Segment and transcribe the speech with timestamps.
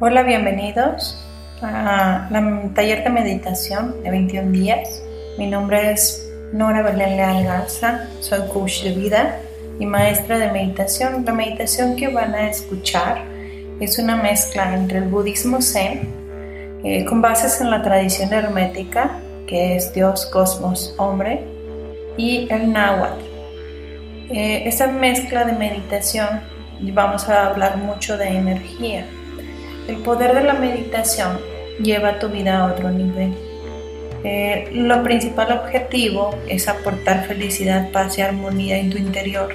[0.00, 1.18] Hola, bienvenidos
[1.60, 5.02] a la taller de meditación de 21 días.
[5.38, 9.40] Mi nombre es Nora Belén Leal Garza, soy coach de vida
[9.80, 11.24] y maestra de meditación.
[11.26, 13.24] La meditación que van a escuchar
[13.80, 16.08] es una mezcla entre el budismo zen,
[16.84, 19.18] eh, con bases en la tradición hermética,
[19.48, 21.42] que es Dios, cosmos, hombre,
[22.16, 23.24] y el náhuatl.
[24.30, 26.40] Eh, esta mezcla de meditación
[26.92, 29.04] vamos a hablar mucho de energía
[29.88, 31.40] el poder de la meditación
[31.82, 33.34] lleva tu vida a otro nivel.
[34.22, 39.54] Eh, lo principal objetivo es aportar felicidad, paz y armonía en tu interior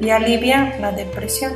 [0.00, 1.52] y alivia la depresión.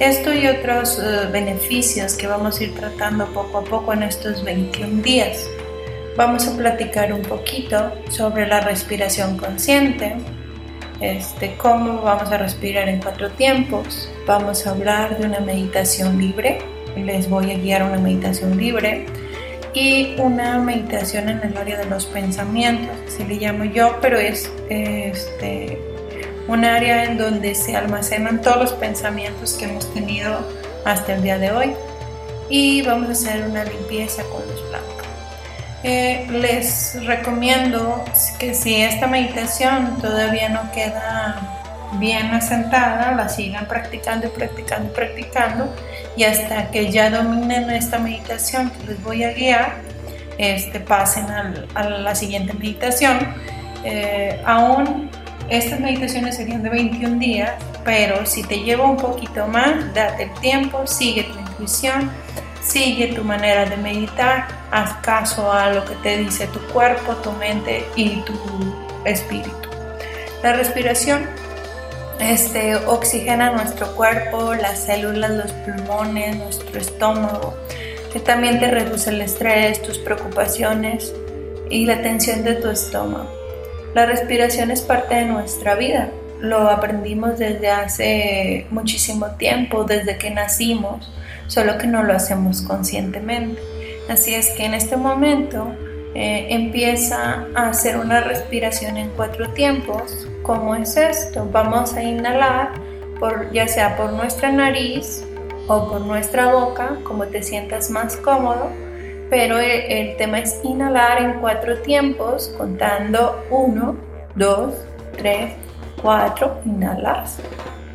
[0.00, 4.44] Esto y otros eh, beneficios que vamos a ir tratando poco a poco en estos
[4.44, 5.48] 21 días.
[6.16, 10.16] Vamos a platicar un poquito sobre la respiración consciente,
[11.00, 14.10] este, cómo vamos a respirar en cuatro tiempos.
[14.26, 16.58] Vamos a hablar de una meditación libre,
[16.96, 19.06] les voy a guiar una meditación libre
[19.74, 24.50] y una meditación en el área de los pensamientos, así le llamo yo, pero es
[24.68, 25.78] este,
[26.48, 30.46] un área en donde se almacenan todos los pensamientos que hemos tenido
[30.84, 31.72] hasta el día de hoy
[32.48, 34.92] y vamos a hacer una limpieza con los blancos.
[35.84, 38.04] Eh, les recomiendo
[38.38, 41.61] que si esta meditación todavía no queda
[41.98, 45.74] bien asentada, la sigan practicando y practicando y practicando
[46.16, 49.74] y hasta que ya dominen esta meditación que les voy a guiar,
[50.38, 51.26] este, pasen
[51.74, 53.18] a la siguiente meditación.
[53.84, 55.10] Eh, aún
[55.48, 57.52] estas meditaciones serían de 21 días,
[57.84, 62.10] pero si te lleva un poquito más, date el tiempo, sigue tu intuición,
[62.62, 67.32] sigue tu manera de meditar, haz caso a lo que te dice tu cuerpo, tu
[67.32, 68.32] mente y tu
[69.04, 69.68] espíritu.
[70.42, 71.28] La respiración
[72.20, 77.54] este, oxigena nuestro cuerpo, las células, los pulmones, nuestro estómago,
[78.12, 81.12] que también te reduce el estrés, tus preocupaciones
[81.70, 83.30] y la tensión de tu estómago.
[83.94, 86.10] La respiración es parte de nuestra vida,
[86.40, 91.10] lo aprendimos desde hace muchísimo tiempo, desde que nacimos,
[91.46, 93.60] solo que no lo hacemos conscientemente.
[94.08, 95.72] Así es que en este momento
[96.14, 100.28] eh, empieza a hacer una respiración en cuatro tiempos.
[100.42, 101.48] ¿Cómo es esto?
[101.50, 102.72] Vamos a inhalar,
[103.18, 105.24] por, ya sea por nuestra nariz
[105.68, 108.68] o por nuestra boca, como te sientas más cómodo,
[109.30, 113.96] pero el, tema es inhalar en cuatro tiempos, contando uno,
[114.34, 114.74] dos,
[115.16, 115.52] tres,
[116.02, 117.38] cuatro, inhalas.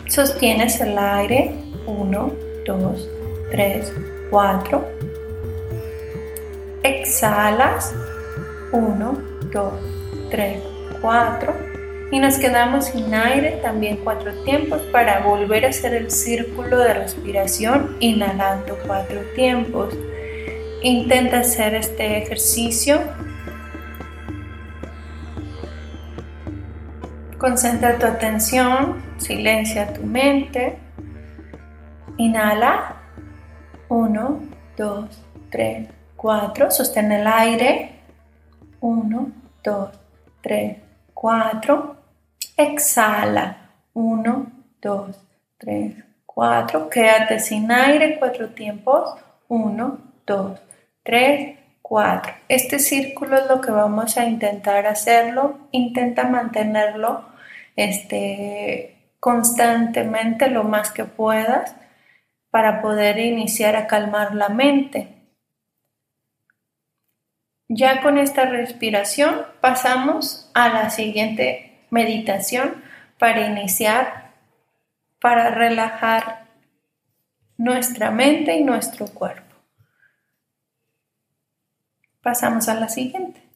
[0.08, 1.54] Sostienes el aire,
[1.86, 2.32] uno,
[2.66, 3.08] dos,
[3.52, 3.94] tres,
[4.32, 4.84] cuatro
[7.07, 7.94] exhalas
[8.72, 9.18] 1,
[9.51, 9.73] 2,
[10.29, 10.59] 3,
[11.01, 11.53] 4
[12.12, 16.94] y nos quedamos sin aire también cuatro tiempos para volver a hacer el círculo de
[16.94, 19.94] respiración inhalando cuatro tiempos.
[20.84, 23.01] Intenta hacer este ejercicio.
[27.38, 30.78] Concentra tu atención, silencia tu mente.
[32.18, 32.94] Inhala.
[33.89, 34.41] 1,
[34.75, 35.88] 2, 3,
[36.18, 37.92] 4, sostén el aire.
[38.82, 39.32] 1,
[39.64, 39.90] 2,
[40.42, 40.78] 3,
[41.14, 41.96] 4.
[42.58, 43.58] Exhala.
[43.94, 44.52] 1,
[44.82, 45.28] 2,
[45.60, 46.90] 3, 4.
[46.90, 49.16] Quédate sin aire, cuatro tiempos.
[49.48, 50.60] 1, 2,
[51.04, 52.34] 3, 4.
[52.50, 55.58] Este círculo es lo que vamos a intentar hacerlo.
[55.72, 57.26] Intenta mantenerlo
[57.76, 61.76] este, constantemente lo más que puedas
[62.50, 65.17] para poder iniciar a calmar la mente.
[67.70, 72.82] Ya con esta respiración pasamos a la siguiente meditación
[73.18, 74.32] para iniciar,
[75.20, 76.46] para relajar
[77.58, 79.56] nuestra mente y nuestro cuerpo.
[82.22, 83.42] Pasamos a la siguiente.